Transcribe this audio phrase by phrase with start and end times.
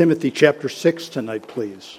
[0.00, 1.98] Timothy chapter 6 tonight, please.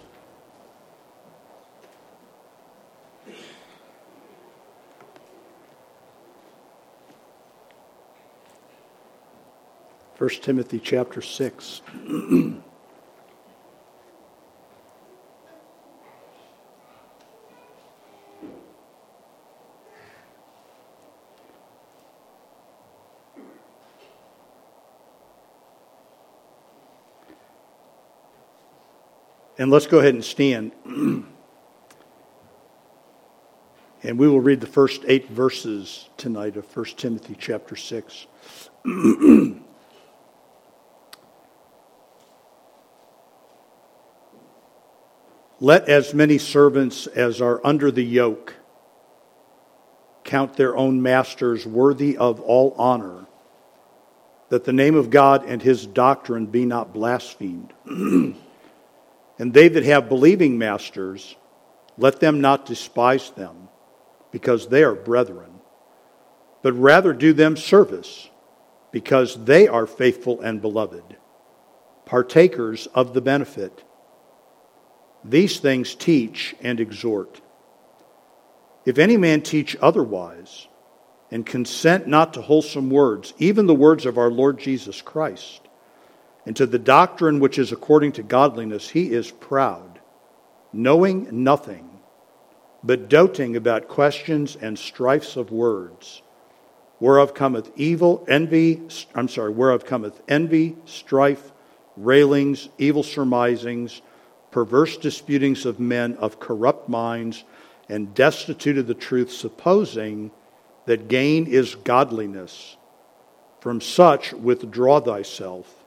[10.16, 11.82] First Timothy chapter 6.
[29.62, 30.72] And let's go ahead and stand.
[30.86, 31.28] and
[34.02, 38.26] we will read the first eight verses tonight of 1 Timothy chapter 6.
[45.60, 48.56] Let as many servants as are under the yoke
[50.24, 53.28] count their own masters worthy of all honor,
[54.50, 57.74] that the name of God and his doctrine be not blasphemed.
[59.42, 61.36] And they that have believing masters,
[61.98, 63.70] let them not despise them,
[64.32, 65.50] because they are brethren,
[66.62, 68.30] but rather do them service,
[68.92, 71.18] because they are faithful and beloved,
[72.06, 73.84] partakers of the benefit.
[75.24, 77.42] These things teach and exhort.
[78.86, 80.68] If any man teach otherwise,
[81.32, 85.61] and consent not to wholesome words, even the words of our Lord Jesus Christ,
[86.52, 90.02] and to the doctrine which is according to godliness, he is proud,
[90.74, 92.02] knowing nothing,
[92.84, 96.22] but doting about questions and strifes of words,
[97.00, 98.82] whereof cometh evil, envy,
[99.16, 101.54] I'm sorry, whereof cometh envy, strife,
[101.96, 104.02] railings, evil surmisings,
[104.52, 107.46] perverse disputings of men of corrupt minds,
[107.88, 110.32] and destitute of the truth, supposing
[110.86, 112.76] that gain is godliness.
[113.62, 115.81] From such withdraw thyself.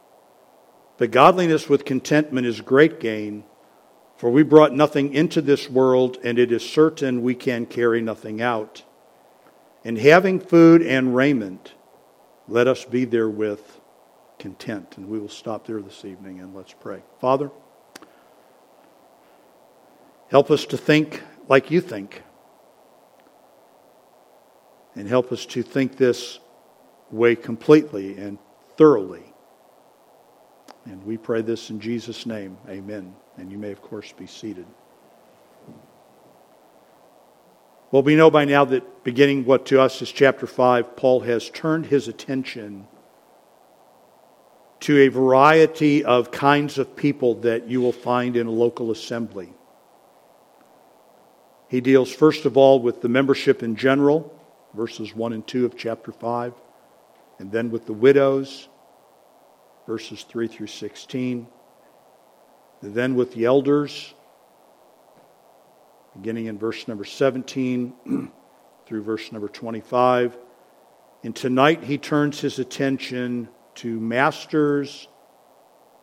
[0.97, 3.45] But godliness with contentment is great gain,
[4.17, 8.41] for we brought nothing into this world, and it is certain we can carry nothing
[8.41, 8.84] out.
[9.84, 11.74] And having food and raiment,
[12.48, 13.61] let us be therewith
[14.39, 14.96] content.
[14.96, 17.02] And we will stop there this evening and let's pray.
[17.20, 17.51] Father,
[20.30, 22.23] help us to think like you think.
[24.95, 26.39] And help us to think this
[27.11, 28.39] way completely and
[28.77, 29.33] thoroughly.
[30.86, 32.58] And we pray this in Jesus' name.
[32.68, 33.14] Amen.
[33.36, 34.67] And you may, of course, be seated.
[37.90, 41.48] Well, we know by now that beginning what to us is chapter 5, Paul has
[41.48, 42.89] turned his attention
[44.80, 49.55] to a variety of kinds of people that you will find in a local assembly.
[51.68, 54.39] He deals, first of all, with the membership in general,
[54.74, 56.52] verses 1 and 2 of chapter 5,
[57.39, 58.68] and then with the widows,
[59.86, 61.46] verses 3 through 16.
[62.83, 64.14] Then with the elders,
[66.14, 67.92] beginning in verse number 17
[68.86, 70.39] through verse number 25.
[71.22, 75.08] And tonight he turns his attention to masters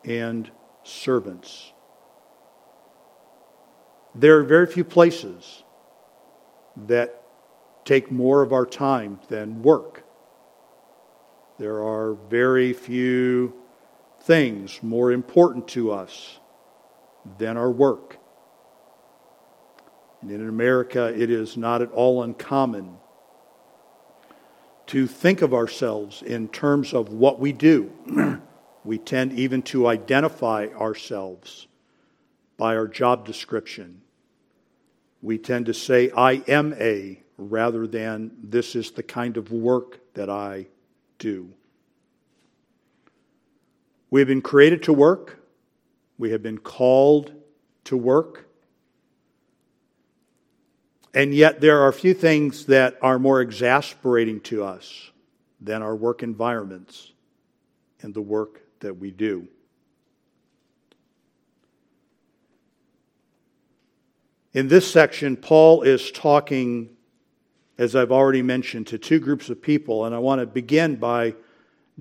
[0.04, 0.50] and
[0.82, 1.72] servants.
[4.14, 5.62] There are very few places
[6.88, 7.22] that
[7.84, 10.04] take more of our time than work.
[11.58, 13.61] There are very few
[14.22, 16.38] things more important to us
[17.38, 18.18] than our work.
[20.20, 22.96] And in America, it is not at all uncommon
[24.86, 27.90] to think of ourselves in terms of what we do.
[28.84, 31.66] we tend even to identify ourselves
[32.56, 34.02] by our job description.
[35.20, 40.00] We tend to say, I am a, rather than this is the kind of work
[40.14, 40.66] that I
[41.18, 41.52] do.
[44.12, 45.38] We have been created to work.
[46.18, 47.32] We have been called
[47.84, 48.46] to work.
[51.14, 55.10] And yet, there are few things that are more exasperating to us
[55.62, 57.10] than our work environments
[58.02, 59.48] and the work that we do.
[64.52, 66.90] In this section, Paul is talking,
[67.78, 71.34] as I've already mentioned, to two groups of people, and I want to begin by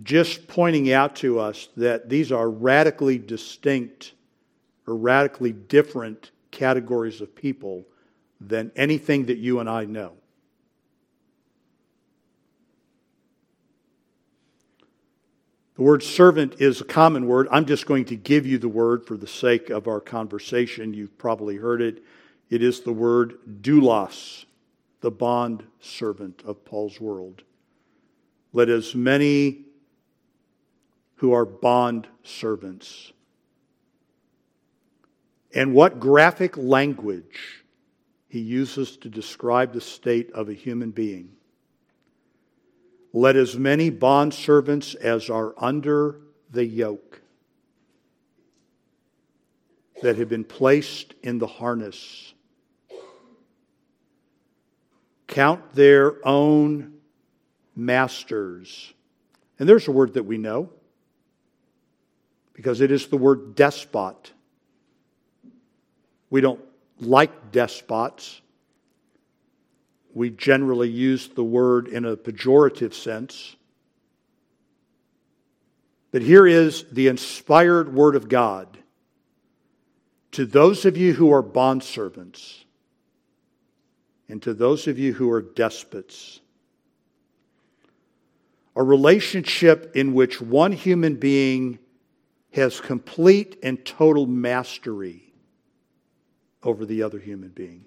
[0.03, 4.13] just pointing out to us that these are radically distinct
[4.87, 7.85] or radically different categories of people
[8.39, 10.13] than anything that you and I know.
[15.75, 17.47] The word servant is a common word.
[17.49, 20.93] I'm just going to give you the word for the sake of our conversation.
[20.93, 22.03] You've probably heard it.
[22.49, 24.45] It is the word doulos,
[24.99, 27.43] the bond servant of Paul's world.
[28.53, 29.65] Let as many
[31.21, 33.13] who are bond servants
[35.53, 37.63] and what graphic language
[38.27, 41.29] he uses to describe the state of a human being.
[43.13, 47.21] Let as many bond servants as are under the yoke
[50.01, 52.33] that have been placed in the harness
[55.27, 56.93] count their own
[57.75, 58.91] masters.
[59.59, 60.71] And there's a word that we know
[62.53, 64.31] because it is the word despot.
[66.29, 66.61] We don't
[66.99, 68.41] like despots.
[70.13, 73.55] We generally use the word in a pejorative sense.
[76.11, 78.77] But here is the inspired word of God
[80.31, 82.63] to those of you who are bondservants
[84.27, 86.39] and to those of you who are despots.
[88.75, 91.79] A relationship in which one human being
[92.51, 95.33] has complete and total mastery
[96.63, 97.85] over the other human being.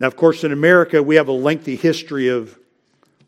[0.00, 2.58] Now, of course, in America, we have a lengthy history of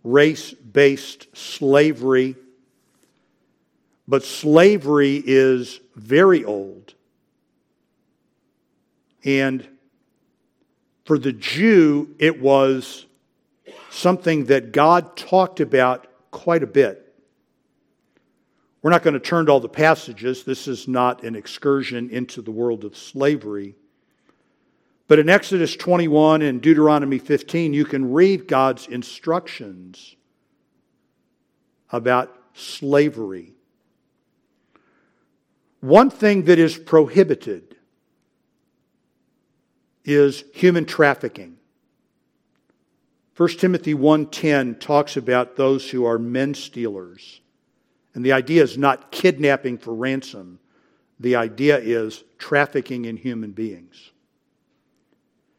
[0.02, 2.36] race based slavery,
[4.08, 6.94] but slavery is very old.
[9.24, 9.66] And
[11.04, 13.06] for the Jew, it was
[13.90, 17.05] something that God talked about quite a bit.
[18.86, 20.44] We're not going to turn to all the passages.
[20.44, 23.74] This is not an excursion into the world of slavery.
[25.08, 30.14] But in Exodus 21 and Deuteronomy 15, you can read God's instructions
[31.90, 33.54] about slavery.
[35.80, 37.74] One thing that is prohibited
[40.04, 41.56] is human trafficking.
[43.34, 47.40] 1 Timothy 1:10 talks about those who are men stealers.
[48.16, 50.58] And the idea is not kidnapping for ransom.
[51.20, 54.10] The idea is trafficking in human beings.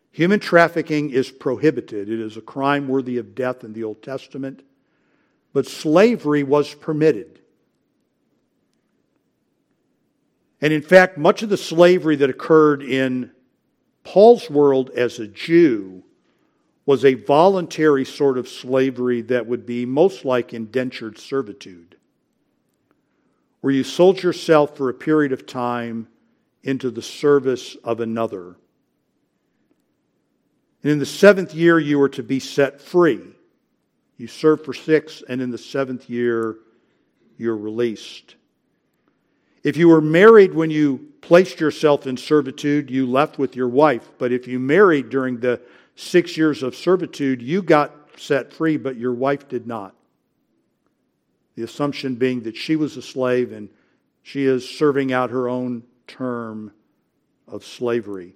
[0.10, 2.10] Human trafficking is prohibited.
[2.10, 4.64] It is a crime worthy of death in the Old Testament.
[5.54, 7.42] But slavery was permitted.
[10.60, 13.30] And in fact, much of the slavery that occurred in
[14.04, 16.04] Paul's world as a Jew
[16.88, 21.97] was a voluntary sort of slavery that would be most like indentured servitude,
[23.68, 26.08] where you sold yourself for a period of time
[26.64, 28.56] into the service of another.
[30.82, 33.20] And in the seventh year, you were to be set free.
[34.16, 36.56] You serve for six, and in the seventh year,
[37.38, 38.36] you're released.
[39.64, 44.10] If you were married when you placed yourself in servitude, you left with your wife.
[44.18, 45.60] But if you married during the
[45.98, 49.94] six years of servitude, you got set free, but your wife did not.
[51.58, 53.70] The assumption being that she was a slave and
[54.22, 56.72] she is serving out her own term
[57.48, 58.36] of slavery.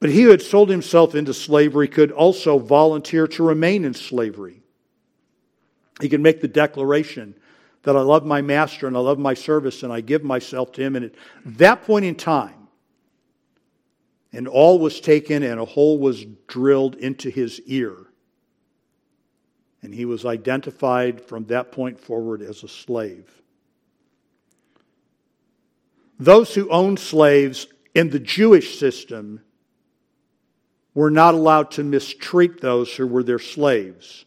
[0.00, 4.60] But he who had sold himself into slavery could also volunteer to remain in slavery.
[6.00, 7.36] He could make the declaration
[7.84, 10.82] that I love my master and I love my service and I give myself to
[10.82, 10.96] him.
[10.96, 12.66] And at that point in time,
[14.32, 18.05] and awl was taken and a hole was drilled into his ear.
[19.82, 23.30] And he was identified from that point forward as a slave.
[26.18, 29.42] Those who owned slaves in the Jewish system
[30.94, 34.24] were not allowed to mistreat those who were their slaves.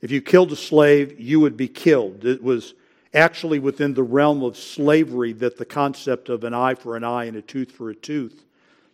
[0.00, 2.24] If you killed a slave, you would be killed.
[2.24, 2.74] It was
[3.14, 7.24] actually within the realm of slavery that the concept of an eye for an eye
[7.24, 8.44] and a tooth for a tooth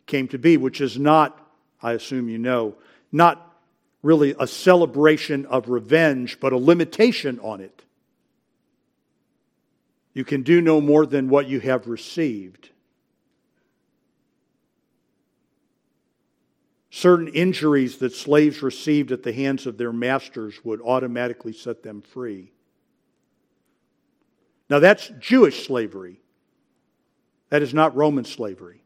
[0.06, 1.38] came to be, which is not,
[1.82, 2.76] I assume you know,
[3.10, 3.51] not
[4.02, 7.82] really a celebration of revenge, but a limitation on it.
[10.12, 12.70] You can do no more than what you have received.
[16.94, 22.02] certain injuries that slaves received at the hands of their masters would automatically set them
[22.02, 22.52] free.
[24.68, 26.20] Now, that's Jewish slavery.
[27.48, 28.81] That is not Roman slavery.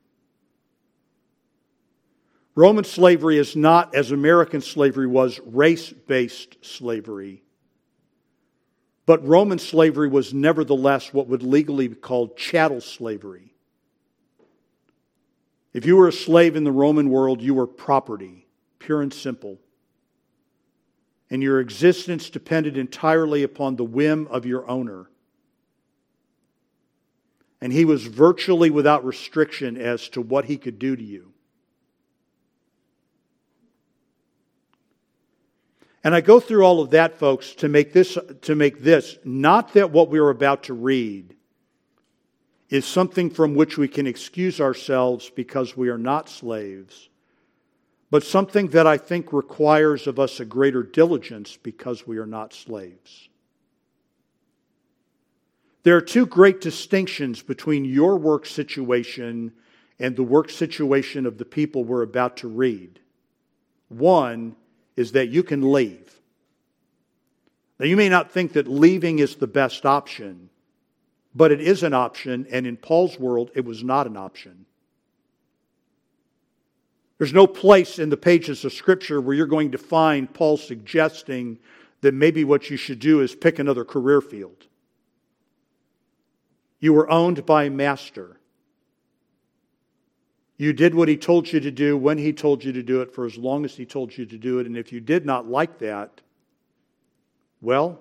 [2.56, 7.42] Roman slavery is not, as American slavery was, race based slavery.
[9.04, 13.52] But Roman slavery was nevertheless what would legally be called chattel slavery.
[15.74, 18.46] If you were a slave in the Roman world, you were property,
[18.78, 19.58] pure and simple.
[21.28, 25.10] And your existence depended entirely upon the whim of your owner.
[27.60, 31.34] And he was virtually without restriction as to what he could do to you.
[36.06, 39.72] And I go through all of that, folks, to make this, to make this not
[39.72, 41.34] that what we are about to read
[42.70, 47.08] is something from which we can excuse ourselves because we are not slaves,
[48.08, 52.54] but something that I think requires of us a greater diligence because we are not
[52.54, 53.28] slaves.
[55.82, 59.52] There are two great distinctions between your work situation
[59.98, 63.00] and the work situation of the people we're about to read.
[63.88, 64.54] One
[64.96, 66.20] is that you can leave.
[67.78, 70.48] Now, you may not think that leaving is the best option,
[71.34, 74.64] but it is an option, and in Paul's world, it was not an option.
[77.18, 81.58] There's no place in the pages of Scripture where you're going to find Paul suggesting
[82.02, 84.66] that maybe what you should do is pick another career field.
[86.78, 88.35] You were owned by a master.
[90.58, 93.14] You did what he told you to do when he told you to do it
[93.14, 94.66] for as long as he told you to do it.
[94.66, 96.20] And if you did not like that,
[97.60, 98.00] well,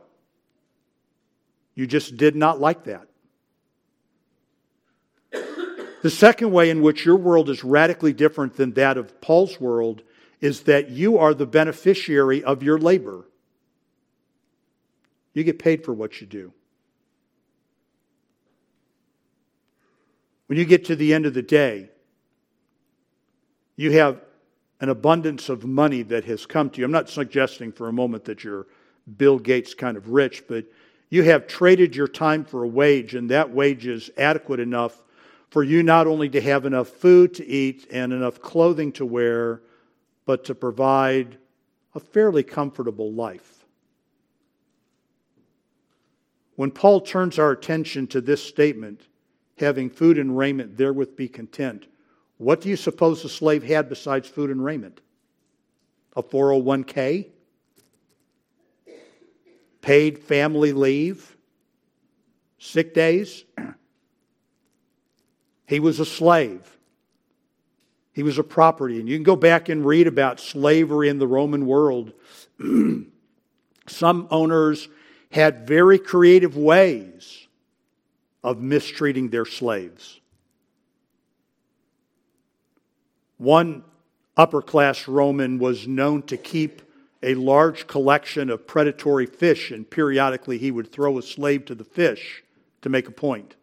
[1.74, 3.08] you just did not like that.
[6.02, 10.04] The second way in which your world is radically different than that of Paul's world
[10.40, 13.26] is that you are the beneficiary of your labor.
[15.34, 16.54] You get paid for what you do.
[20.46, 21.90] When you get to the end of the day,
[23.76, 24.22] you have
[24.82, 26.86] an abundance of money that has come to you.
[26.86, 28.68] I'm not suggesting for a moment that you're
[29.18, 30.66] Bill Gates kind of rich, but
[31.10, 35.04] you have traded your time for a wage, and that wage is adequate enough
[35.50, 39.62] for you not only to have enough food to eat and enough clothing to wear,
[40.26, 41.38] but to provide
[41.94, 43.66] a fairly comfortable life.
[46.56, 49.02] When Paul turns our attention to this statement,
[49.58, 51.86] having food and raiment, therewith be content,
[52.38, 55.02] what do you suppose the slave had besides food and raiment?
[56.16, 57.28] A 401k?
[59.82, 61.36] Paid family leave?
[62.58, 63.44] Sick days?
[65.68, 66.78] He was a slave.
[68.14, 69.00] He was a property.
[69.00, 72.14] And you can go back and read about slavery in the Roman world.
[73.88, 74.88] Some owners
[75.32, 77.48] had very creative ways
[78.44, 80.20] of mistreating their slaves.
[83.38, 83.84] One
[84.38, 86.82] upper class Roman was known to keep
[87.24, 91.84] a large collection of predatory fish, and periodically he would throw a slave to the
[91.84, 92.44] fish
[92.82, 93.56] to make a point.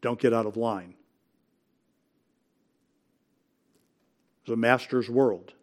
[0.00, 0.94] Don't get out of line.
[4.42, 5.54] It was a master's world.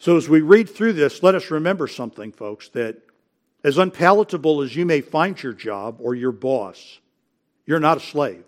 [0.00, 3.02] So, as we read through this, let us remember something, folks, that
[3.62, 6.98] as unpalatable as you may find your job or your boss,
[7.66, 8.44] you're not a slave.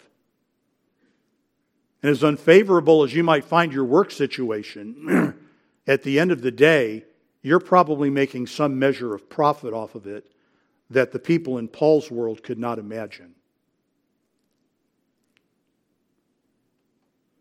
[2.02, 5.37] And as unfavorable as you might find your work situation,
[5.87, 7.04] at the end of the day,
[7.42, 10.26] you're probably making some measure of profit off of it
[10.90, 13.35] that the people in Paul's world could not imagine.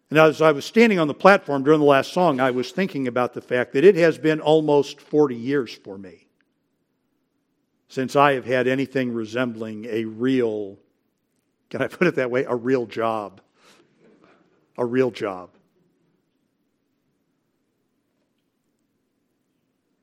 [0.10, 3.08] And as I was standing on the platform during the last song, I was thinking
[3.08, 6.28] about the fact that it has been almost 40 years for me
[7.92, 10.78] since I have had anything resembling a real,
[11.70, 13.42] can I put it that way, a real job.
[14.78, 15.50] A real job.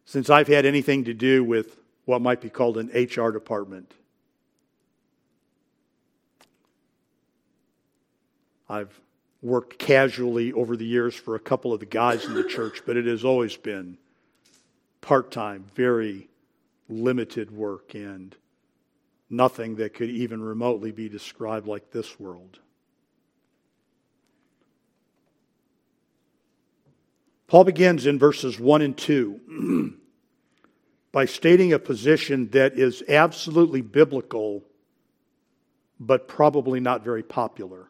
[0.04, 3.92] Since I've had anything to do with what might be called an HR department.
[8.66, 8.98] I've
[9.42, 12.96] worked casually over the years for a couple of the guys in the church, but
[12.96, 13.98] it has always been
[15.00, 16.28] part time, very
[16.88, 18.34] limited work, and
[19.30, 22.58] nothing that could even remotely be described like this world.
[27.48, 29.98] Paul begins in verses 1 and 2
[31.12, 34.62] by stating a position that is absolutely biblical,
[35.98, 37.88] but probably not very popular.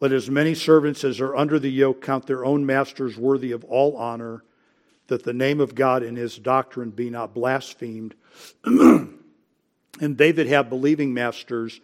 [0.00, 3.62] Let as many servants as are under the yoke count their own masters worthy of
[3.64, 4.42] all honor,
[5.06, 8.16] that the name of God and his doctrine be not blasphemed.
[8.64, 9.18] and
[10.00, 11.80] they that have believing masters,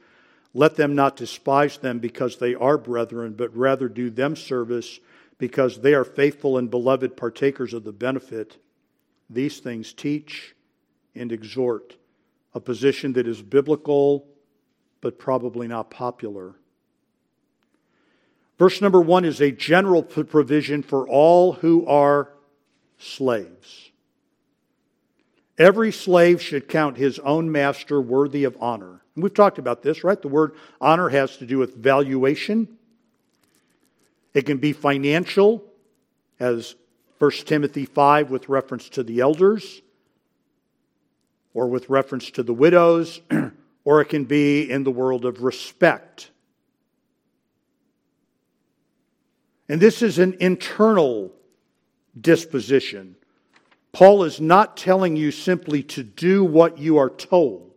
[0.52, 4.99] let them not despise them because they are brethren, but rather do them service
[5.38, 8.59] because they are faithful and beloved partakers of the benefit.
[9.28, 10.54] These things teach
[11.14, 11.97] and exhort,
[12.54, 14.26] a position that is biblical
[15.00, 16.54] but probably not popular.
[18.59, 22.30] Verse number one is a general provision for all who are
[22.99, 23.90] slaves.
[25.57, 29.00] Every slave should count his own master worthy of honor.
[29.14, 30.21] And we've talked about this, right?
[30.21, 32.69] The word honor has to do with valuation.
[34.35, 35.64] It can be financial,
[36.38, 36.75] as
[37.19, 39.83] 1 Timothy 5 with reference to the elders,
[41.52, 43.21] or with reference to the widows,
[43.85, 46.31] or it can be in the world of respect.
[49.69, 51.33] And this is an internal
[52.21, 53.17] disposition.
[53.93, 57.70] Paul is not telling you simply to do what you are told.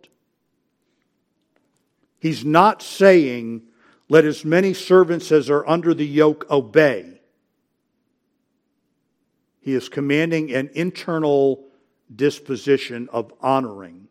[2.24, 3.64] He's not saying,
[4.08, 7.20] let as many servants as are under the yoke obey.
[9.60, 11.66] He is commanding an internal
[12.16, 14.08] disposition of honoring.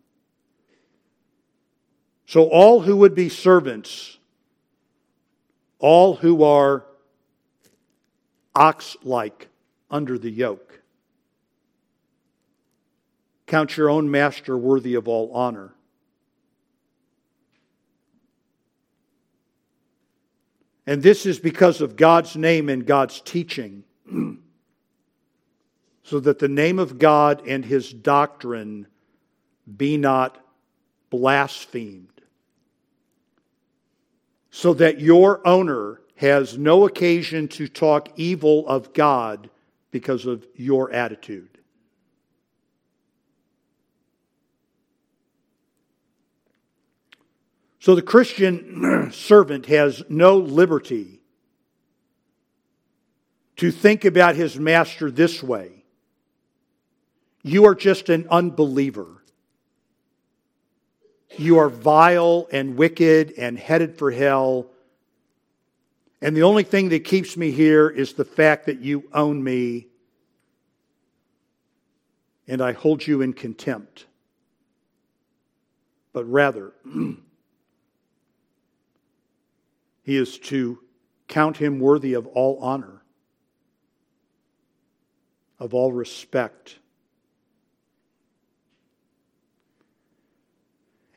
[2.26, 4.19] So, all who would be servants,
[5.78, 6.85] all who are
[8.54, 9.49] ox like
[9.90, 10.83] under the yoke,
[13.47, 15.73] count your own master worthy of all honor.
[20.87, 23.85] And this is because of God's name and God's teaching.
[26.03, 28.87] so that the name of God and his doctrine
[29.77, 30.39] be not
[31.11, 32.09] blasphemed.
[34.51, 39.49] So that your owner has no occasion to talk evil of God
[39.91, 41.51] because of your attitude.
[47.83, 51.21] So the Christian servant has no liberty
[53.57, 55.83] to think about his master this way
[57.43, 59.25] You are just an unbeliever.
[61.37, 64.69] You are vile and wicked and headed for hell.
[66.21, 69.89] And the only thing that keeps me here is the fact that you own me
[72.47, 74.07] and I hold you in contempt.
[76.12, 76.75] But rather,
[80.02, 80.78] He is to
[81.28, 83.02] count him worthy of all honor,
[85.59, 86.78] of all respect.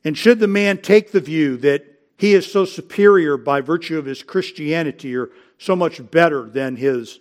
[0.04, 1.84] And should the man take the view that
[2.18, 7.20] he is so superior by virtue of his Christianity or so much better than his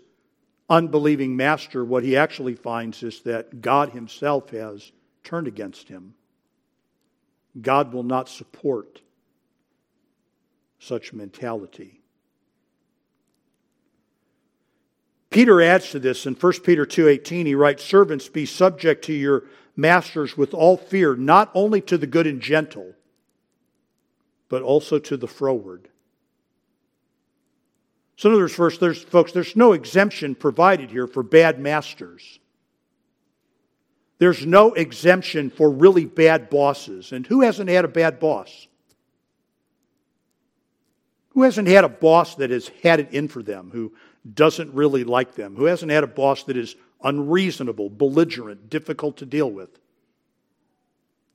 [0.68, 6.14] unbelieving master, what he actually finds is that God himself has turned against him.
[7.60, 9.00] God will not support
[10.84, 12.00] such mentality.
[15.30, 19.44] Peter adds to this in 1 Peter 2:18 he writes servants be subject to your
[19.74, 22.94] masters with all fear not only to the good and gentle
[24.48, 25.88] but also to the froward.
[28.16, 32.38] So in other words, first, there's, folks, there's no exemption provided here for bad masters.
[34.18, 37.10] There's no exemption for really bad bosses.
[37.10, 38.68] And who hasn't had a bad boss?
[41.34, 43.92] Who hasn't had a boss that has had it in for them, who
[44.32, 45.56] doesn't really like them?
[45.56, 49.68] Who hasn't had a boss that is unreasonable, belligerent, difficult to deal with?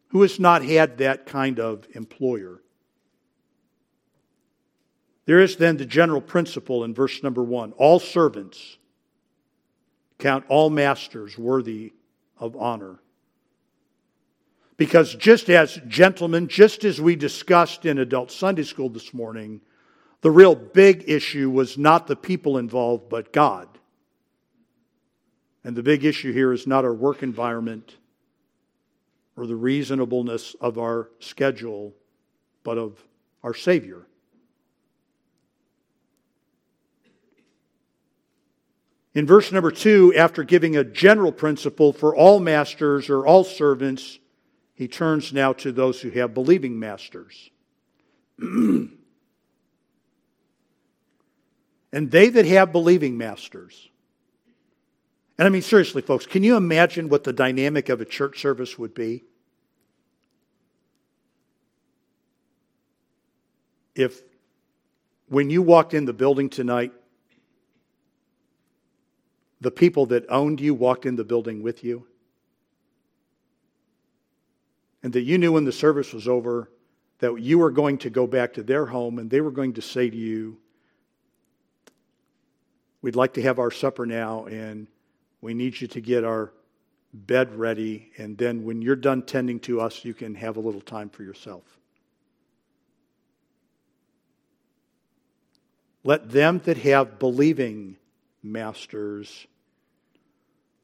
[0.08, 2.62] Who has not had that kind of employer?
[5.26, 8.78] There is then the general principle in verse number one all servants
[10.18, 11.94] count all masters worthy
[12.38, 13.00] of honor.
[14.78, 19.62] Because just as gentlemen, just as we discussed in adult Sunday school this morning,
[20.22, 23.68] the real big issue was not the people involved, but God.
[25.64, 27.96] And the big issue here is not our work environment
[29.36, 31.94] or the reasonableness of our schedule,
[32.64, 33.02] but of
[33.44, 34.06] our Savior.
[39.14, 44.20] In verse number two, after giving a general principle for all masters or all servants,
[44.76, 47.50] he turns now to those who have believing masters.
[51.92, 53.90] and they that have believing masters.
[55.38, 58.78] And I mean, seriously, folks, can you imagine what the dynamic of a church service
[58.78, 59.24] would be?
[63.96, 64.22] If
[65.28, 66.94] when you walked in the building tonight,
[69.62, 72.06] the people that owned you walked in the building with you,
[75.04, 76.70] and that you knew when the service was over
[77.20, 79.82] that you were going to go back to their home and they were going to
[79.82, 80.58] say to you,
[83.02, 84.88] We'd like to have our supper now, and
[85.42, 86.52] we need you to get our
[87.14, 88.12] bed ready.
[88.18, 91.24] And then when you're done tending to us, you can have a little time for
[91.24, 91.64] yourself.
[96.04, 97.98] Let them that have believing
[98.42, 99.48] masters,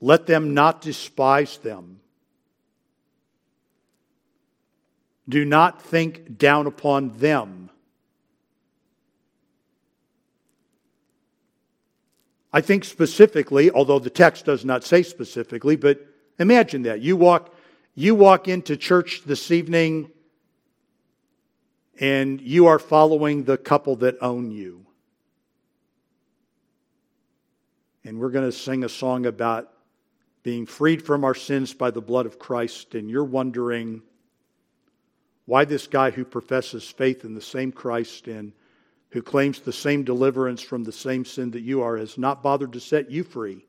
[0.01, 2.01] let them not despise them.
[5.27, 7.71] Do not think down upon them
[12.55, 15.99] I think specifically, although the text does not say specifically, but
[16.39, 17.01] imagine that.
[17.01, 17.53] You walk,
[17.95, 20.09] you walk into church this evening
[21.99, 24.85] and you are following the couple that own you.
[28.05, 29.73] And we're going to sing a song about
[30.41, 34.01] being freed from our sins by the blood of Christ, and you're wondering
[35.45, 38.53] why this guy who professes faith in the same Christ and
[39.15, 42.73] who claims the same deliverance from the same sin that you are, has not bothered
[42.73, 43.65] to set you free.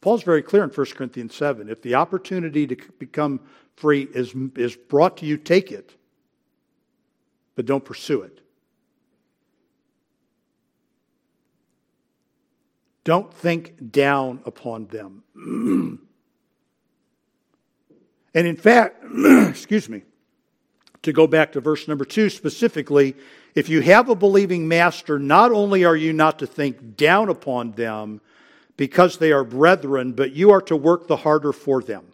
[0.00, 1.68] Paul's very clear in 1 Corinthians 7.
[1.68, 3.38] If the opportunity to become
[3.76, 5.94] free is, is brought to you, take it,
[7.54, 8.40] but don't pursue it.
[13.04, 15.22] Don't think down upon them.
[18.34, 19.04] and in fact,
[19.48, 20.02] excuse me,
[21.02, 23.14] to go back to verse number two specifically,
[23.54, 27.72] if you have a believing master, not only are you not to think down upon
[27.72, 28.20] them
[28.76, 32.04] because they are brethren, but you are to work the harder for them.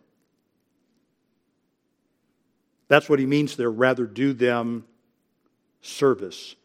[2.89, 3.71] That's what he means there.
[3.71, 4.85] Rather, do them
[5.81, 6.57] service.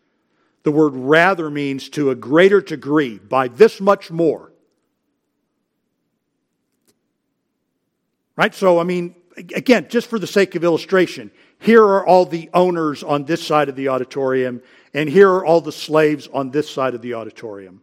[0.63, 4.51] The word rather means to a greater degree, by this much more.
[8.35, 8.53] Right?
[8.53, 13.03] So, I mean, again, just for the sake of illustration, here are all the owners
[13.03, 14.61] on this side of the auditorium,
[14.93, 17.81] and here are all the slaves on this side of the auditorium.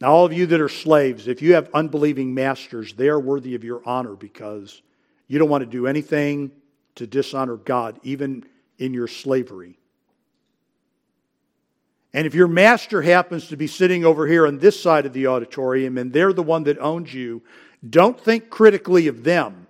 [0.00, 3.54] Now, all of you that are slaves, if you have unbelieving masters, they are worthy
[3.54, 4.82] of your honor because
[5.28, 6.50] you don't want to do anything
[6.96, 8.44] to dishonor God, even
[8.78, 9.78] in your slavery.
[12.12, 15.26] And if your master happens to be sitting over here on this side of the
[15.26, 17.42] auditorium and they're the one that owns you,
[17.88, 19.64] don't think critically of them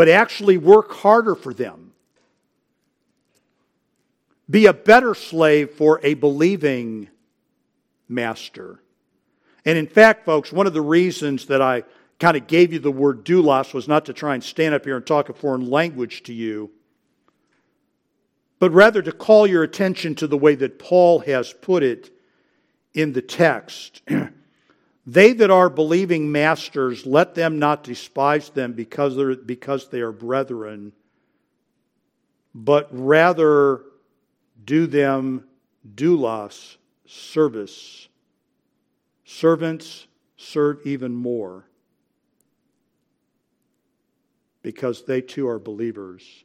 [0.00, 1.92] but actually work harder for them.
[4.48, 7.10] Be a better slave for a believing
[8.08, 8.80] master.
[9.66, 11.84] And in fact, folks, one of the reasons that I
[12.18, 14.96] kind of gave you the word doulos was not to try and stand up here
[14.96, 16.70] and talk a foreign language to you,
[18.58, 22.10] but rather to call your attention to the way that Paul has put it
[22.94, 24.00] in the text.
[25.06, 30.12] They that are believing masters, let them not despise them because, they're, because they are
[30.12, 30.92] brethren,
[32.54, 33.82] but rather
[34.64, 35.44] do them
[35.94, 38.08] doulos, service.
[39.24, 41.64] Servants serve even more
[44.62, 46.44] because they too are believers.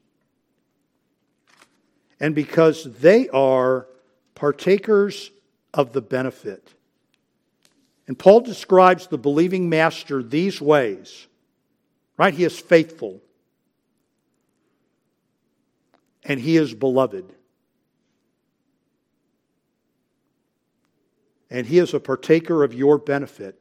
[2.19, 3.87] And because they are
[4.35, 5.31] partakers
[5.73, 6.73] of the benefit.
[8.07, 11.27] And Paul describes the believing master these ways,
[12.17, 12.33] right?
[12.33, 13.21] He is faithful
[16.23, 17.33] and he is beloved.
[21.49, 23.59] And he is a partaker of your benefit.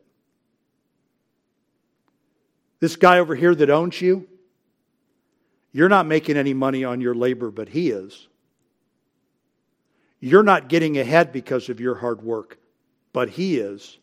[2.81, 4.27] This guy over here that owns you,
[5.73, 8.29] you're not making any money on your labor, but he is.
[10.21, 12.59] You're not getting ahead because of your hard work,
[13.13, 13.99] but he is.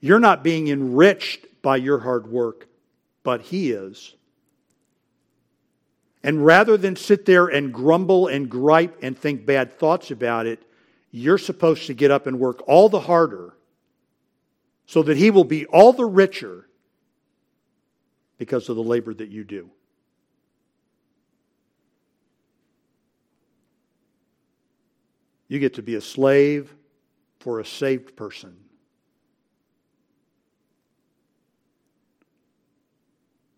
[0.00, 2.66] You're not being enriched by your hard work,
[3.22, 4.14] but He is.
[6.22, 10.62] And rather than sit there and grumble and gripe and think bad thoughts about it,
[11.10, 13.54] you're supposed to get up and work all the harder
[14.86, 16.66] so that He will be all the richer
[18.38, 19.70] because of the labor that you do.
[25.48, 26.72] You get to be a slave
[27.40, 28.56] for a saved person.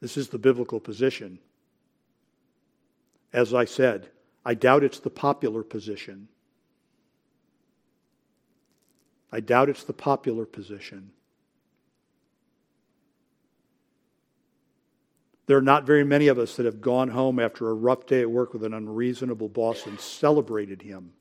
[0.03, 1.39] This is the biblical position.
[3.33, 4.09] As I said,
[4.45, 6.27] I doubt it's the popular position.
[9.31, 11.13] I doubt it's the popular position.
[15.47, 18.23] There are not very many of us that have gone home after a rough day
[18.23, 21.13] at work with an unreasonable boss and celebrated him.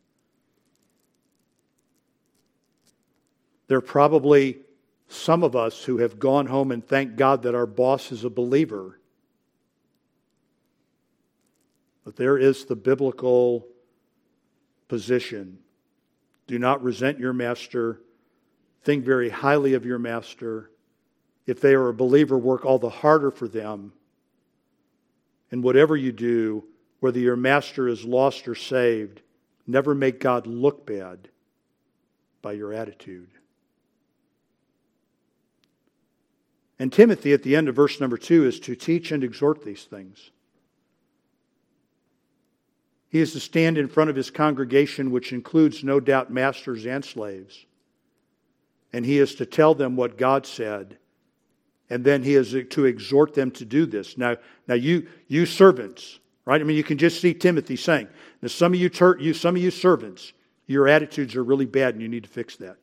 [3.68, 4.58] There are probably
[5.12, 8.30] some of us who have gone home and thank God that our boss is a
[8.30, 9.00] believer.
[12.06, 13.68] But there is the biblical
[14.88, 15.60] position.
[16.48, 18.02] Do not resent your master.
[18.84, 20.72] Think very highly of your master.
[21.46, 23.94] If they are a believer, work all the harder for them.
[25.52, 26.64] And whatever you do,
[27.02, 29.22] whether your master is lost or saved,
[29.68, 31.28] never make God look bad
[32.42, 33.30] by your attitude.
[36.82, 39.84] And Timothy, at the end of verse number two, is to teach and exhort these
[39.84, 40.32] things.
[43.08, 47.06] He is to stand in front of his congregation, which includes, no doubt, masters and
[47.06, 47.68] slaves.
[48.92, 50.98] And he is to tell them what God said.
[51.92, 54.18] And then he is to exhort them to do this.
[54.18, 56.60] Now, now you, you servants, right?
[56.60, 58.08] I mean, you can just see Timothy saying,
[58.42, 60.34] now some of you, ter- you, some of you servants,
[60.66, 62.78] your attitudes are really bad and you need to fix that.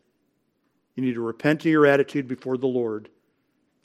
[0.95, 3.09] You need to repent of your attitude before the Lord.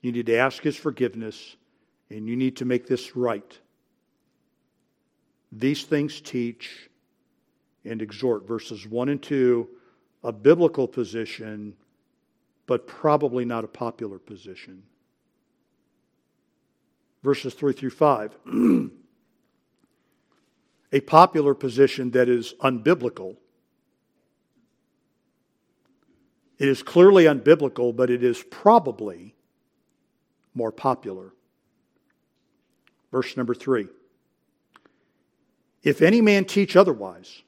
[0.04, 1.56] You need to ask his forgiveness
[2.10, 3.58] and you need to make this right.
[5.52, 6.90] These things teach
[7.86, 9.68] and exhort, verses 1 and 2,
[10.26, 11.74] a biblical position,
[12.68, 14.84] but probably not a popular position.
[17.24, 18.38] Verses 3 through 5.
[20.92, 23.38] a popular position that is unbiblical.
[26.58, 29.34] It is clearly unbiblical, but it is probably
[30.54, 31.34] more popular.
[33.12, 33.88] Verse number 3.
[35.84, 37.42] If any man teach otherwise,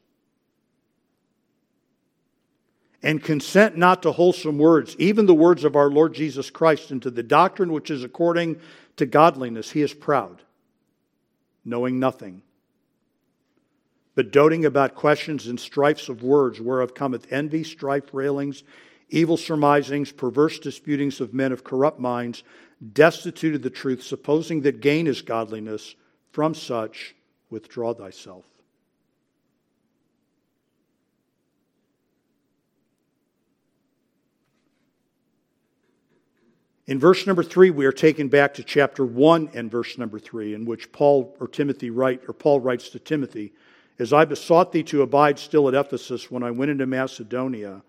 [3.05, 6.99] and consent not to wholesome words, even the words of our Lord Jesus Christ, and
[7.03, 8.59] to the doctrine which is according
[8.97, 10.41] to godliness, he is proud,
[11.63, 12.41] knowing nothing,
[14.15, 18.63] but doting about questions and strifes of words, whereof cometh envy, strife, railings,
[19.09, 22.43] evil surmisings, perverse disputings of men of corrupt minds,
[22.93, 25.95] destitute of the truth, supposing that gain is godliness.
[26.31, 27.15] From such,
[27.49, 28.45] withdraw thyself.
[36.87, 40.53] In verse number three, we are taken back to chapter one and verse number three,
[40.53, 43.53] in which Paul or Timothy write, or Paul writes to Timothy,
[43.97, 47.81] As I besought thee to abide still at Ephesus when I went into Macedonia,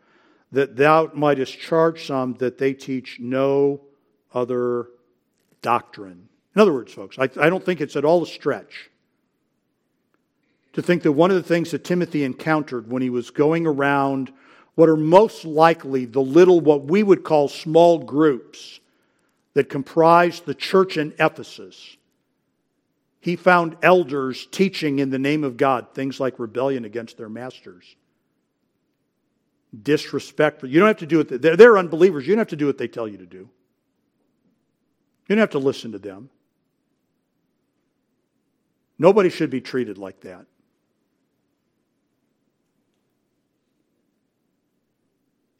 [0.52, 3.82] that thou mightest charge some that they teach no
[4.36, 4.88] other
[5.62, 6.28] doctrine.
[6.54, 8.90] In other words, folks, I, I don't think it's at all a stretch
[10.74, 14.30] to think that one of the things that Timothy encountered when he was going around
[14.74, 18.78] what are most likely the little, what we would call small groups
[19.54, 21.96] that comprised the church in Ephesus,
[23.20, 27.96] he found elders teaching in the name of God things like rebellion against their masters,
[29.82, 30.68] disrespectful.
[30.68, 32.26] You don't have to do it, they're unbelievers.
[32.26, 33.48] You don't have to do what they tell you to do.
[35.26, 36.30] You don't have to listen to them.
[38.98, 40.46] Nobody should be treated like that.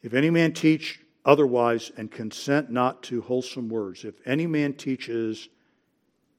[0.01, 5.49] If any man teach otherwise and consent not to wholesome words, if any man teaches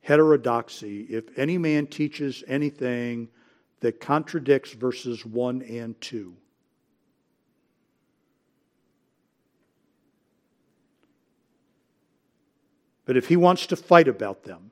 [0.00, 3.28] heterodoxy, if any man teaches anything
[3.80, 6.34] that contradicts verses 1 and 2,
[13.08, 14.70] But if he wants to fight about them,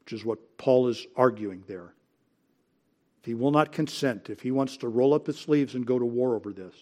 [0.00, 1.92] which is what Paul is arguing there,
[3.20, 5.98] if he will not consent, if he wants to roll up his sleeves and go
[5.98, 6.74] to war over this,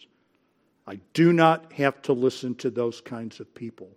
[0.87, 3.91] I do not have to listen to those kinds of people.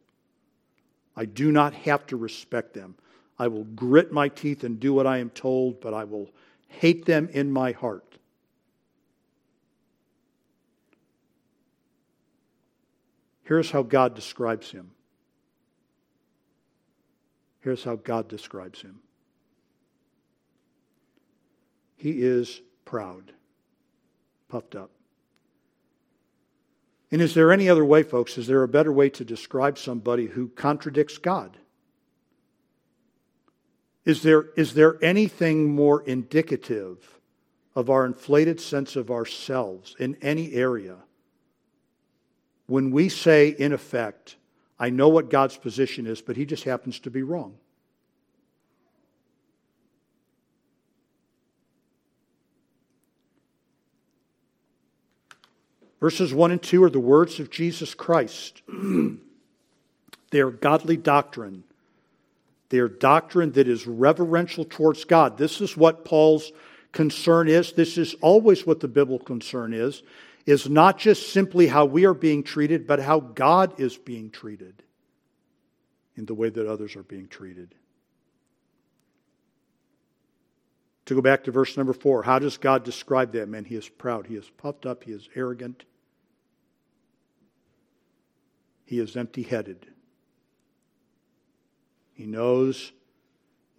[1.15, 2.95] I do not have to respect them.
[3.37, 6.31] I will grit my teeth and do what I am told, but I will
[6.69, 8.17] hate them in my heart.
[13.43, 14.89] Here's how God describes him.
[17.61, 18.99] Here's how God describes him
[21.95, 23.31] He is proud,
[24.49, 24.91] puffed up.
[27.11, 28.37] And is there any other way, folks?
[28.37, 31.57] Is there a better way to describe somebody who contradicts God?
[34.05, 37.19] Is there, is there anything more indicative
[37.75, 40.95] of our inflated sense of ourselves in any area
[42.65, 44.37] when we say, in effect,
[44.81, 47.53] I know what God's position is, but he just happens to be wrong?
[55.99, 58.63] Verses 1 and 2 are the words of Jesus Christ.
[60.31, 61.63] they are godly doctrine.
[62.69, 65.37] They are doctrine that is reverential towards God.
[65.37, 66.51] This is what Paul's
[66.91, 67.73] concern is.
[67.73, 70.01] This is always what the biblical concern is,
[70.45, 74.83] is not just simply how we are being treated, but how God is being treated
[76.15, 77.75] in the way that others are being treated.
[81.05, 83.65] To go back to verse number four, how does God describe that man?
[83.65, 85.83] He is proud, he is puffed up, he is arrogant,
[88.85, 89.87] he is empty headed.
[92.13, 92.91] He knows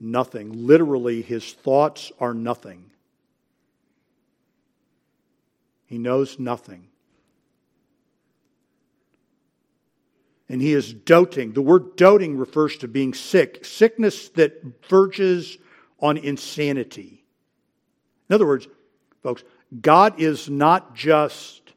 [0.01, 0.66] nothing.
[0.66, 2.90] Literally, his thoughts are nothing.
[5.93, 6.89] He knows nothing.
[10.49, 11.53] And he is doting.
[11.53, 15.59] The word doting refers to being sick, sickness that verges
[16.01, 17.27] on insanity.
[18.31, 18.69] In other words,
[19.23, 19.45] folks,
[19.83, 21.75] God is not just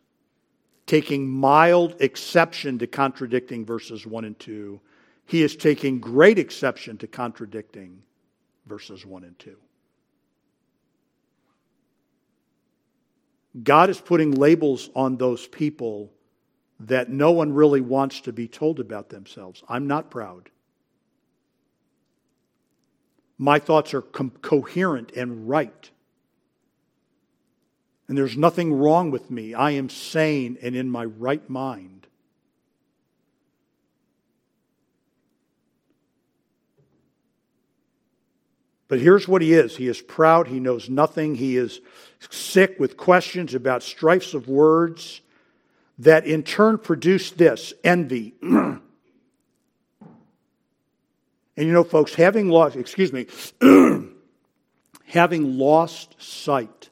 [0.85, 4.79] taking mild exception to contradicting verses 1 and 2,
[5.25, 8.01] He is taking great exception to contradicting
[8.65, 9.57] verses 1 and 2.
[13.63, 16.11] God is putting labels on those people
[16.81, 19.63] that no one really wants to be told about themselves.
[19.69, 20.49] I'm not proud.
[23.37, 25.89] My thoughts are com- coherent and right.
[28.07, 29.53] And there's nothing wrong with me.
[29.53, 31.94] I am sane and in my right mind.
[38.95, 39.75] But here's what he is.
[39.75, 41.81] He is proud, he knows nothing, he is
[42.29, 45.19] sick with questions about strifes of words
[45.99, 48.35] that in turn produce this envy.
[48.41, 48.79] and
[51.57, 53.27] you know, folks, having lost, excuse me,
[55.07, 56.89] having lost sight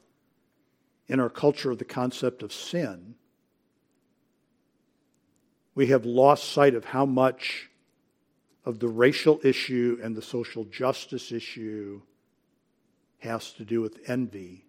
[1.08, 3.14] in our culture of the concept of sin,
[5.74, 7.70] we have lost sight of how much
[8.64, 12.00] of the racial issue and the social justice issue
[13.18, 14.64] has to do with envy.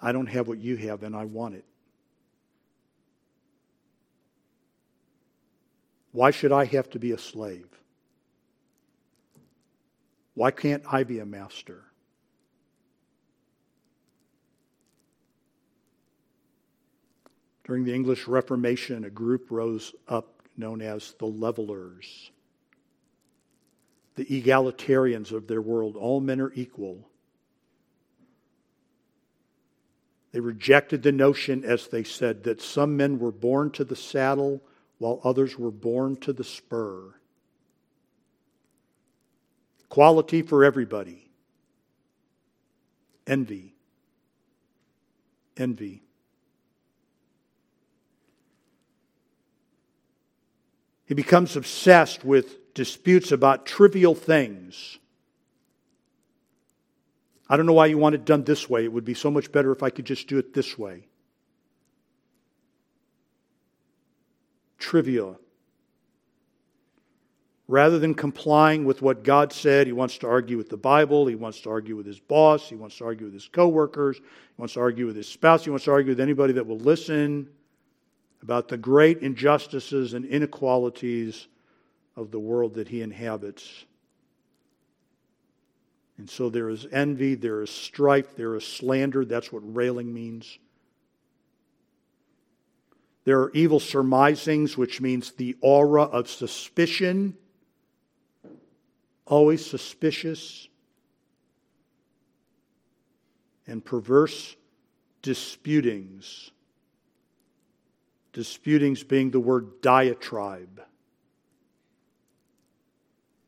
[0.00, 1.64] I don't have what you have and I want it.
[6.12, 7.68] Why should I have to be a slave?
[10.34, 11.84] Why can't I be a master?
[17.64, 22.30] During the English Reformation, a group rose up known as the levelers,
[24.16, 25.96] the egalitarians of their world.
[25.96, 27.08] All men are equal.
[30.32, 34.62] They rejected the notion, as they said, that some men were born to the saddle
[34.98, 37.14] while others were born to the spur.
[39.88, 41.30] Quality for everybody.
[43.26, 43.74] Envy.
[45.56, 46.07] Envy.
[51.08, 54.98] He becomes obsessed with disputes about trivial things.
[57.48, 58.84] I don't know why you want it done this way.
[58.84, 61.06] It would be so much better if I could just do it this way.
[64.76, 65.36] Trivia.
[67.68, 71.34] Rather than complying with what God said, he wants to argue with the Bible, he
[71.36, 74.22] wants to argue with his boss, he wants to argue with his coworkers, he
[74.58, 77.48] wants to argue with his spouse, he wants to argue with anybody that will listen
[78.42, 81.48] about the great injustices and inequalities
[82.16, 83.84] of the world that he inhabits.
[86.16, 89.24] And so there is envy, there is strife, there is slander.
[89.24, 90.58] That's what railing means.
[93.24, 97.36] There are evil surmisings, which means the aura of suspicion,
[99.26, 100.68] always suspicious,
[103.66, 104.56] and perverse
[105.22, 106.50] disputings
[108.38, 110.80] Disputings being the word diatribe.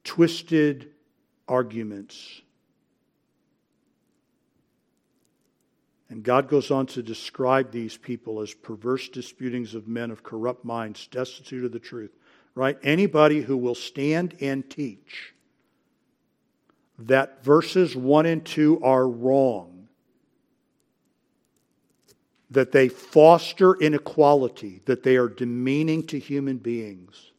[0.02, 0.90] Twisted
[1.46, 2.42] arguments.
[6.08, 10.64] And God goes on to describe these people as perverse disputings of men of corrupt
[10.64, 12.10] minds, destitute of the truth.
[12.56, 12.76] Right?
[12.82, 15.34] Anybody who will stand and teach
[16.98, 19.79] that verses 1 and 2 are wrong
[22.50, 27.30] that they foster inequality, that they are demeaning to human beings.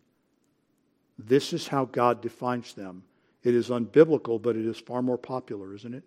[1.19, 3.03] This is how God defines them.
[3.43, 6.03] It is unbiblical, but it is far more popular, isn't it?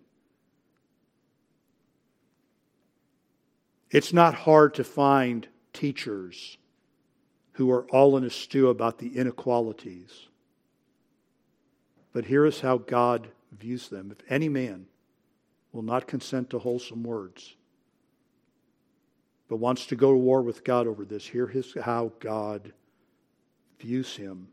[3.91, 6.57] It's not hard to find teachers
[7.53, 10.27] who are all in a stew about the inequalities.
[12.11, 14.11] But here is how God views them.
[14.11, 14.87] If any man
[15.71, 17.55] will not consent to wholesome words,
[19.55, 21.25] wants to go to war with God over this.
[21.25, 22.73] Here is how God
[23.79, 24.47] views him.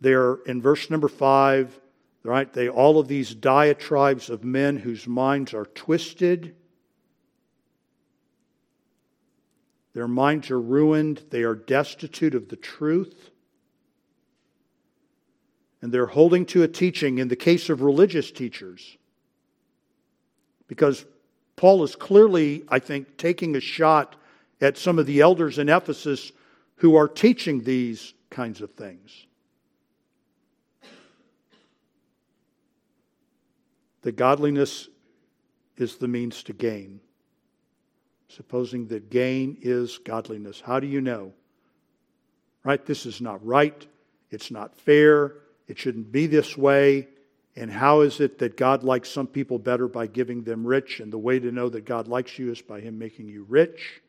[0.00, 1.78] There, in verse number five,
[2.22, 6.54] right, they all of these diatribes of men whose minds are twisted.
[9.94, 11.24] Their minds are ruined.
[11.30, 13.30] They are destitute of the truth.
[15.82, 18.96] And they're holding to a teaching in the case of religious teachers.
[20.66, 21.04] Because
[21.58, 24.14] Paul is clearly, I think, taking a shot
[24.60, 26.30] at some of the elders in Ephesus
[26.76, 29.26] who are teaching these kinds of things.
[34.02, 34.88] That godliness
[35.76, 37.00] is the means to gain.
[38.28, 40.62] Supposing that gain is godliness.
[40.64, 41.32] How do you know?
[42.62, 42.86] Right?
[42.86, 43.84] This is not right.
[44.30, 45.34] It's not fair.
[45.66, 47.08] It shouldn't be this way.
[47.58, 51.00] And how is it that God likes some people better by giving them rich?
[51.00, 54.00] And the way to know that God likes you is by Him making you rich.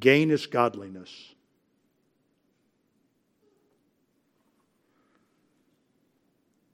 [0.00, 1.10] Gain is godliness.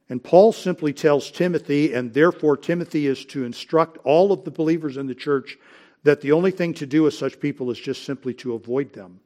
[0.09, 4.97] And Paul simply tells Timothy, and therefore Timothy is to instruct all of the believers
[4.97, 5.59] in the church
[6.05, 9.19] that the only thing to do with such people is just simply to avoid them.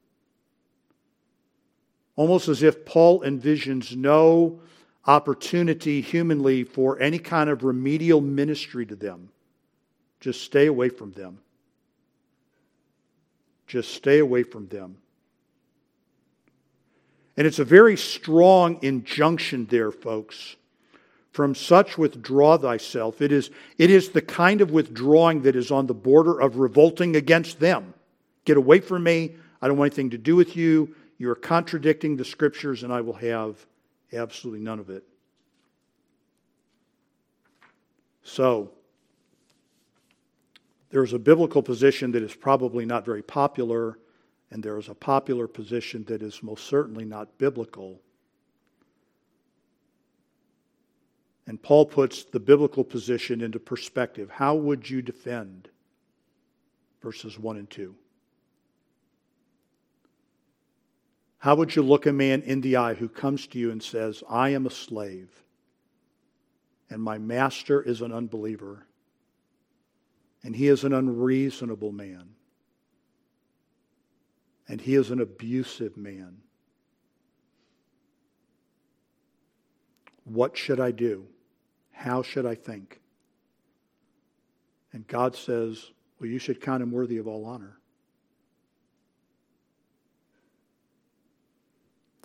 [2.17, 4.63] Almost as if Paul envisions no
[5.09, 9.31] opportunity humanly for any kind of remedial ministry to them.
[10.21, 11.39] Just stay away from them.
[13.67, 14.99] Just stay away from them.
[17.39, 20.57] And it's a very strong injunction there, folks.
[21.33, 23.23] From such withdraw thyself.
[23.23, 27.17] It is, it is the kind of withdrawing that is on the border of revolting
[27.17, 27.95] against them.
[28.45, 29.37] Get away from me.
[29.63, 30.95] I don't want anything to do with you.
[31.17, 33.65] You are contradicting the scriptures, and I will have
[34.13, 35.05] absolutely none of it.
[38.23, 38.73] So,
[40.91, 43.99] there's a biblical position that is probably not very popular,
[44.51, 48.01] and there is a popular position that is most certainly not biblical.
[51.47, 54.31] And Paul puts the biblical position into perspective.
[54.31, 55.69] How would you defend
[57.03, 57.95] verses 1 and 2?
[61.39, 64.25] How would you look a man in the eye who comes to you and says,
[64.29, 65.31] I am a slave,
[66.91, 68.87] and my master is an unbeliever,
[70.43, 72.31] and he is an unreasonable man,
[74.67, 76.39] and he is an abusive man?
[80.25, 81.27] What should I do?
[81.93, 83.01] How should I think?
[84.93, 87.78] And God says, Well, you should count him worthy of all honor.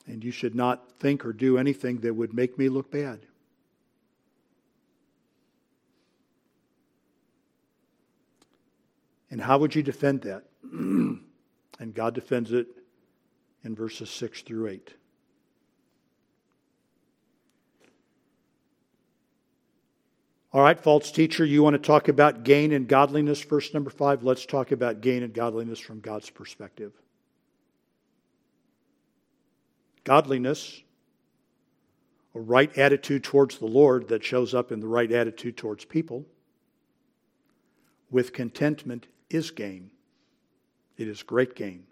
[0.06, 3.26] And you should not think or do anything that would make me look bad.
[9.32, 10.44] And how would you defend that?
[10.72, 11.24] and
[11.94, 12.68] God defends it
[13.64, 14.94] in verses 6 through 8.
[20.54, 24.22] All right, false teacher, you want to talk about gain and godliness, verse number five?
[24.22, 26.94] Let's talk about gain and godliness from God's perspective.
[30.04, 30.82] Godliness,
[32.36, 36.26] a right attitude towards the Lord that shows up in the right attitude towards people,
[38.12, 39.92] with contentment is gain.
[40.98, 41.86] It is great gain.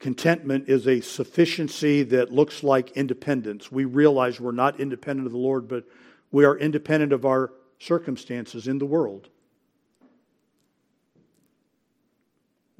[0.00, 3.70] Contentment is a sufficiency that looks like independence.
[3.70, 5.84] We realize we're not independent of the Lord, but
[6.32, 9.28] we are independent of our circumstances in the world.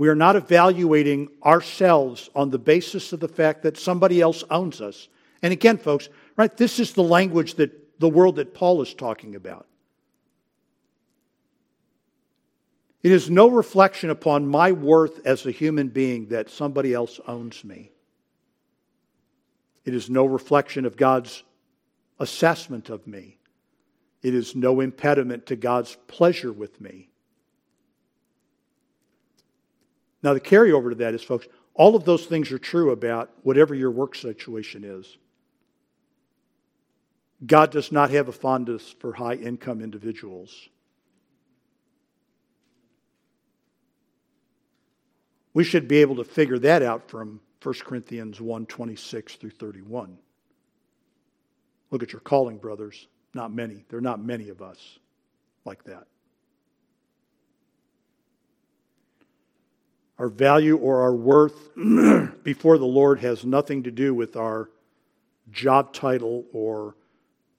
[0.01, 4.81] We are not evaluating ourselves on the basis of the fact that somebody else owns
[4.81, 5.09] us.
[5.43, 9.35] And again, folks, right, this is the language that the world that Paul is talking
[9.35, 9.67] about.
[13.03, 17.63] It is no reflection upon my worth as a human being that somebody else owns
[17.63, 17.93] me.
[19.85, 21.43] It is no reflection of God's
[22.19, 23.37] assessment of me.
[24.23, 27.10] It is no impediment to God's pleasure with me.
[30.23, 33.75] Now, the carryover to that is, folks, all of those things are true about whatever
[33.75, 35.17] your work situation is.
[37.47, 40.69] God does not have a fondness for high income individuals.
[45.55, 50.19] We should be able to figure that out from 1 Corinthians 1 26 through 31.
[51.91, 53.09] Look at your calling, brothers.
[53.35, 53.85] Not many.
[53.89, 54.99] There are not many of us
[55.65, 56.07] like that.
[60.21, 61.75] Our value or our worth
[62.45, 64.69] before the Lord has nothing to do with our
[65.51, 66.95] job title or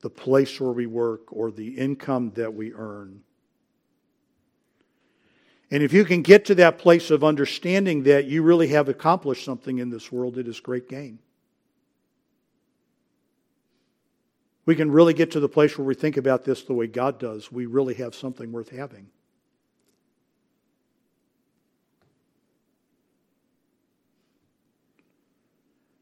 [0.02, 3.22] the place where we work or the income that we earn.
[5.72, 9.44] And if you can get to that place of understanding that you really have accomplished
[9.44, 11.18] something in this world, it is great gain.
[14.68, 17.18] We can really get to the place where we think about this the way God
[17.18, 17.52] does.
[17.52, 19.08] We really have something worth having.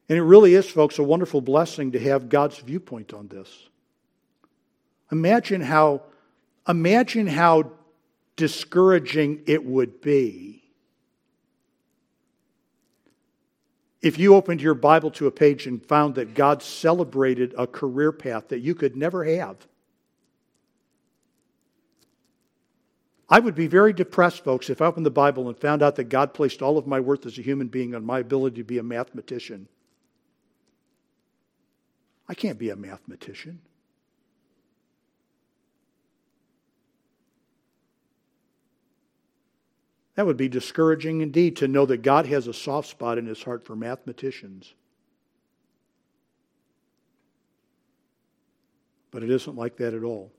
[0.10, 3.70] And it really is, folks, a wonderful blessing to have God's viewpoint on this.
[5.12, 6.01] Imagine how,
[6.68, 7.72] imagine how
[8.36, 10.64] discouraging it would be
[14.01, 18.12] if you opened your Bible to a page and found that God celebrated a career
[18.12, 19.57] path that you could never have.
[23.28, 26.05] I would be very depressed, folks, if I opened the Bible and found out that
[26.05, 28.80] God placed all of my worth as a human being on my ability to be
[28.80, 29.68] a mathematician.
[32.30, 33.59] I can't be a mathematician.
[40.13, 43.41] That would be discouraging indeed to know that God has a soft spot in his
[43.41, 44.73] heart for mathematicians.
[49.09, 50.32] But it isn't like that at all.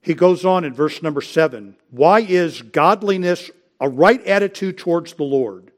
[0.00, 1.76] He goes on in verse number seven.
[1.90, 3.50] Why is godliness
[3.80, 5.70] a right attitude towards the Lord,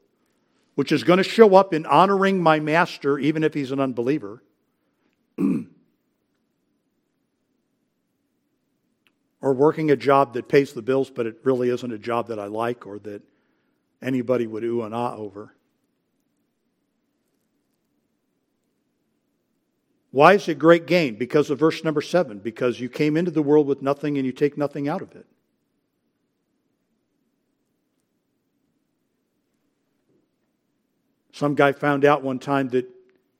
[0.75, 4.43] which is going to show up in honoring my master, even if he's an unbeliever?
[9.41, 12.39] or working a job that pays the bills, but it really isn't a job that
[12.39, 13.21] I like or that
[14.01, 15.53] anybody would ooh and ah over.
[20.11, 21.15] Why is it great gain?
[21.15, 22.39] Because of verse number seven.
[22.39, 25.25] Because you came into the world with nothing and you take nothing out of it.
[31.41, 32.87] Some guy found out one time that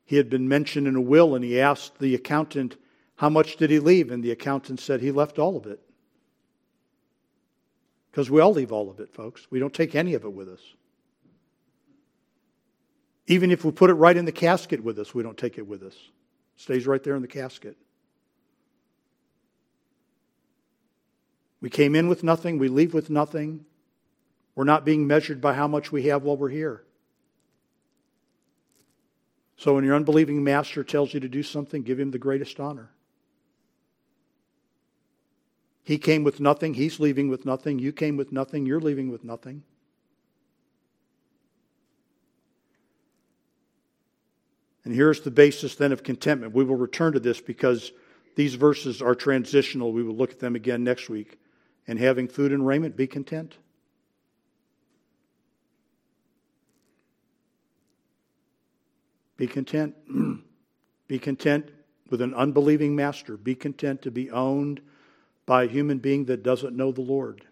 [0.04, 2.76] he had been mentioned in a will and he asked the accountant,
[3.14, 4.10] How much did he leave?
[4.10, 5.78] And the accountant said, He left all of it.
[8.10, 9.46] Because we all leave all of it, folks.
[9.52, 10.58] We don't take any of it with us.
[13.28, 15.68] Even if we put it right in the casket with us, we don't take it
[15.68, 15.94] with us.
[15.94, 17.76] It stays right there in the casket.
[21.60, 23.64] We came in with nothing, we leave with nothing.
[24.56, 26.82] We're not being measured by how much we have while we're here.
[29.56, 32.90] So when your unbelieving master tells you to do something, give him the greatest honor.
[35.84, 36.74] He came with nothing.
[36.74, 37.78] He's leaving with nothing.
[37.78, 38.66] You came with nothing.
[38.66, 39.62] You're leaving with nothing.
[44.84, 46.54] And here's the basis then of contentment.
[46.54, 47.92] We will return to this because
[48.34, 49.92] these verses are transitional.
[49.92, 51.38] We will look at them again next week.
[51.86, 53.56] And having food and raiment, be content.
[59.42, 59.96] Be content.
[61.08, 61.72] be content
[62.10, 63.36] with an unbelieving master.
[63.36, 64.80] Be content to be owned
[65.46, 67.44] by a human being that doesn't know the Lord?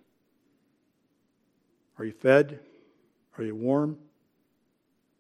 [1.99, 2.61] Are you fed?
[3.37, 3.99] Are you warm?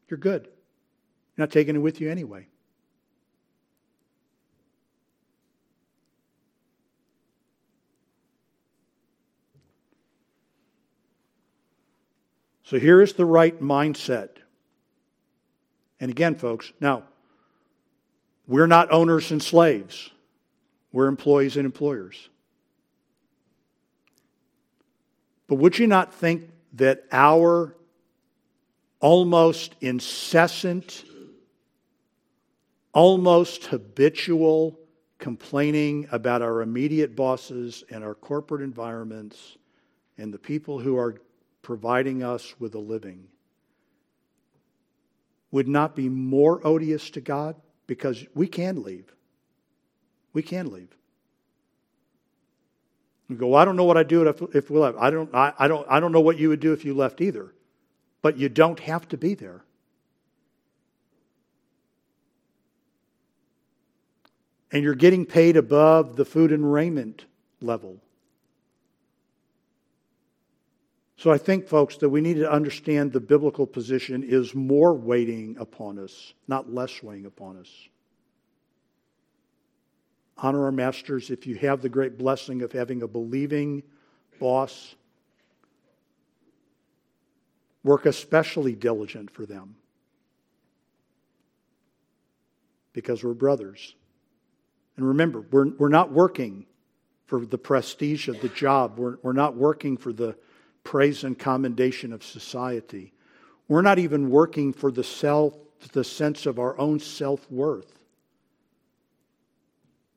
[0.09, 0.45] You're good.
[0.45, 2.47] You're not taking it with you anyway.
[12.63, 14.40] So here is the right mindset.
[16.01, 17.05] And again, folks, now,
[18.47, 20.11] we're not owners and slaves,
[20.93, 22.29] we're employees and employers.
[25.47, 27.77] But would you not think that our
[29.01, 31.05] almost incessant,
[32.93, 34.79] almost habitual
[35.19, 39.59] complaining about our immediate bosses and our corporate environments
[40.17, 41.21] and the people who are
[41.63, 43.27] providing us with a living
[45.51, 49.13] would not be more odious to God because we can leave.
[50.33, 50.97] We can leave.
[53.29, 54.99] You go, well, I don't know what I'd do if, if we left.
[54.99, 57.21] I don't, I, I, don't, I don't know what you would do if you left
[57.21, 57.55] either.
[58.23, 59.65] But you don't have to be there.
[64.73, 67.25] And you're getting paid above the food and raiment
[67.61, 68.01] level.
[71.21, 75.57] So I think, folks, that we need to understand the biblical position is more weighting
[75.59, 77.69] upon us, not less weighing upon us
[80.43, 81.31] honor our masters.
[81.31, 83.83] If you have the great blessing of having a believing
[84.39, 84.95] boss,
[87.83, 89.77] work especially diligent for them
[92.93, 93.95] because we're brothers.
[94.97, 96.67] And remember, we're, we're not working
[97.27, 100.37] for the prestige of the job, we're, we're not working for the
[100.85, 103.13] praise and commendation of society.
[103.69, 105.55] We're not even working for the self,
[105.93, 108.01] the sense of our own self worth.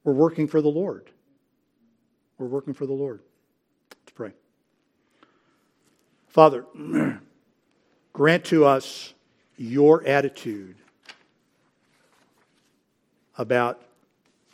[0.03, 1.09] We're working for the Lord.
[2.38, 3.22] We're working for the Lord.
[3.89, 4.34] Let's pray.
[6.28, 6.66] Father,
[8.14, 9.14] grant to us
[9.55, 10.76] your attitude
[13.38, 13.82] about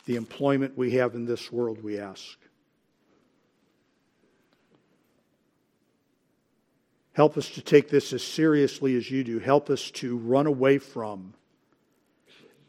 [0.06, 2.36] the employment we have in this world, we ask.
[7.20, 9.38] Help us to take this as seriously as you do.
[9.38, 11.34] Help us to run away from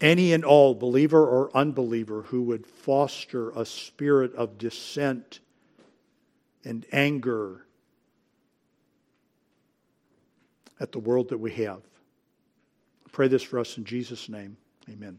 [0.02, 5.40] any and all, believer or unbeliever, who would foster a spirit of dissent
[6.66, 7.66] and anger
[10.82, 11.80] at the world that we have.
[13.06, 14.58] I pray this for us in Jesus' name.
[14.90, 15.18] Amen.